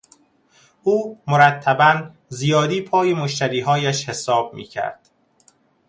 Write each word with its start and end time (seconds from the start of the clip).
او 0.83 1.21
مرتبا 1.27 2.11
زیادی 2.29 2.81
پای 2.81 3.13
مشتریهایش 3.13 4.09
حساب 4.09 4.53
میکرد. 4.53 5.09